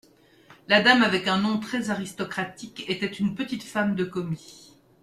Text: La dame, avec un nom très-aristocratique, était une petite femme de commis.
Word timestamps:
La 0.67 0.81
dame, 0.81 1.03
avec 1.03 1.27
un 1.27 1.37
nom 1.37 1.59
très-aristocratique, 1.59 2.89
était 2.89 3.05
une 3.05 3.35
petite 3.35 3.61
femme 3.61 3.93
de 3.93 4.03
commis. 4.03 4.75